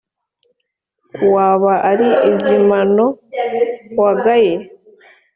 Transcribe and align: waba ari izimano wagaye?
waba 1.33 1.73
ari 1.91 2.09
izimano 2.31 3.05
wagaye? 3.99 4.53